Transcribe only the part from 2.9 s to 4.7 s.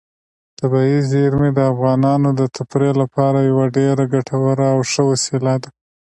لپاره یوه ډېره ګټوره